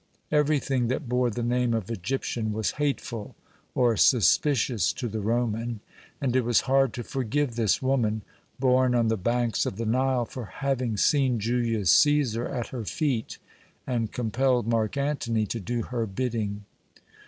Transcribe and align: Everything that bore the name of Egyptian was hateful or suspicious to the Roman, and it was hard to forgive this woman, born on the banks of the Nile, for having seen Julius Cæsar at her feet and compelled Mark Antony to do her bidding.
Everything 0.31 0.87
that 0.87 1.07
bore 1.07 1.29
the 1.29 1.43
name 1.43 1.75
of 1.75 1.91
Egyptian 1.91 2.51
was 2.53 2.71
hateful 2.81 3.35
or 3.75 3.95
suspicious 3.95 4.91
to 4.93 5.07
the 5.07 5.19
Roman, 5.21 5.79
and 6.19 6.35
it 6.35 6.43
was 6.43 6.61
hard 6.61 6.91
to 6.93 7.03
forgive 7.03 7.55
this 7.55 7.83
woman, 7.83 8.23
born 8.59 8.95
on 8.95 9.09
the 9.09 9.15
banks 9.15 9.63
of 9.67 9.75
the 9.75 9.85
Nile, 9.85 10.25
for 10.25 10.45
having 10.45 10.97
seen 10.97 11.37
Julius 11.39 11.93
Cæsar 11.93 12.51
at 12.51 12.69
her 12.69 12.83
feet 12.83 13.37
and 13.85 14.11
compelled 14.11 14.65
Mark 14.65 14.97
Antony 14.97 15.45
to 15.45 15.59
do 15.59 15.83
her 15.83 16.07
bidding. 16.07 16.65